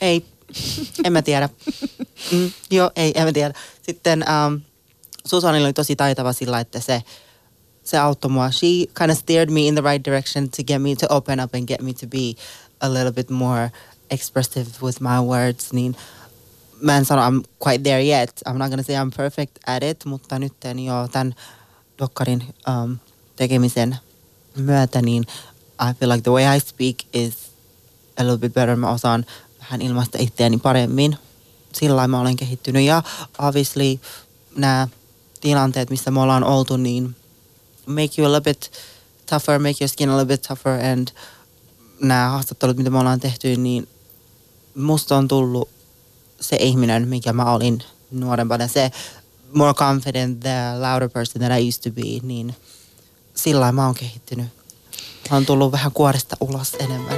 ei, 0.00 0.26
en 1.04 1.12
mä 1.12 1.22
tiedä. 1.22 1.48
Mm, 2.32 2.50
joo, 2.70 2.90
ei, 2.96 3.12
en 3.14 3.24
mä 3.24 3.32
tiedä. 3.32 3.54
Sitten 3.82 4.24
um, 4.46 4.60
Susanilla 5.26 5.66
oli 5.66 5.72
tosi 5.72 5.96
taitava 5.96 6.32
sillä, 6.32 6.60
että 6.60 6.80
se, 6.80 7.02
se 7.84 7.98
auttoi 7.98 8.30
mua. 8.30 8.50
She 8.50 8.66
kind 8.98 9.10
of 9.10 9.18
steered 9.18 9.50
me 9.50 9.60
in 9.60 9.74
the 9.74 9.82
right 9.92 10.04
direction 10.04 10.48
to 10.50 10.64
get 10.64 10.82
me 10.82 10.96
to 10.96 11.06
open 11.10 11.40
up 11.40 11.54
and 11.54 11.66
get 11.66 11.80
me 11.80 11.92
to 11.92 12.06
be 12.06 12.34
a 12.80 12.92
little 12.92 13.12
bit 13.12 13.30
more 13.30 13.70
expressive 14.10 14.66
with 14.82 15.00
my 15.00 15.20
words. 15.20 15.72
Niin 15.72 15.96
mä 16.80 16.96
en 16.96 17.04
sano 17.04 17.22
I'm 17.22 17.42
quite 17.64 17.82
there 17.82 18.06
yet. 18.06 18.42
I'm 18.48 18.58
not 18.58 18.70
gonna 18.70 18.82
say 18.82 18.94
I'm 18.94 19.10
perfect 19.16 19.58
at 19.66 19.82
it, 19.82 20.04
mutta 20.04 20.38
nyt 20.38 20.52
jo 20.84 21.08
tämän 21.12 21.34
dokkarin 21.98 22.54
um, 22.68 22.98
tekemisen 23.36 23.96
myötä, 24.56 25.02
niin 25.02 25.24
I 25.90 25.94
feel 25.94 26.10
like 26.10 26.22
the 26.22 26.30
way 26.30 26.56
I 26.56 26.60
speak 26.60 26.96
is 27.12 27.34
a 28.16 28.22
little 28.22 28.38
bit 28.38 28.54
better. 28.54 28.76
Mä 28.76 28.90
osaan 28.90 29.26
vähän 29.60 29.82
ilmaista 29.82 30.18
itseäni 30.20 30.58
paremmin. 30.58 31.16
Sillä 31.72 32.08
mä 32.08 32.20
olen 32.20 32.36
kehittynyt. 32.36 32.82
Ja 32.82 33.02
obviously 33.38 33.98
nämä 34.56 34.88
tilanteet, 35.40 35.90
missä 35.90 36.10
me 36.10 36.20
ollaan 36.20 36.44
oltu, 36.44 36.76
niin 36.76 37.16
make 37.86 38.10
you 38.18 38.28
a 38.28 38.32
little 38.32 38.52
bit 38.52 38.70
tougher, 39.26 39.58
make 39.58 39.74
your 39.80 39.88
skin 39.88 40.10
a 40.10 40.16
little 40.16 40.36
bit 40.36 40.42
tougher. 40.42 40.84
And 40.92 41.08
nämä 42.02 42.28
haastattelut, 42.28 42.76
mitä 42.76 42.90
me 42.90 42.98
ollaan 42.98 43.20
tehty, 43.20 43.56
niin 43.56 43.88
musta 44.74 45.16
on 45.16 45.28
tullut 45.28 45.68
se 46.40 46.56
ihminen, 46.56 47.08
mikä 47.08 47.32
mä 47.32 47.52
olin 47.52 47.82
nuorempana, 48.10 48.68
se 48.68 48.90
more 49.54 49.74
confident, 49.74 50.40
the 50.40 50.56
louder 50.78 51.08
person 51.08 51.42
that 51.42 51.60
I 51.60 51.68
used 51.68 51.82
to 51.82 51.90
be, 51.90 52.26
niin 52.26 52.54
sillä 53.34 53.72
mä 53.72 53.86
oon 53.86 53.94
kehittynyt. 53.94 54.46
Mä 55.30 55.36
oon 55.36 55.46
tullut 55.46 55.72
vähän 55.72 55.92
kuoresta 55.92 56.36
ulos 56.40 56.76
enemmän. 56.78 57.16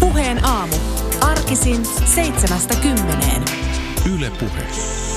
Puheen 0.00 0.44
aamu. 0.44 0.76
Arkisin 1.20 1.88
seitsemästä 2.14 2.74
kymmeneen. 2.74 3.44
Yle 4.14 4.30
Puhe. 4.30 5.09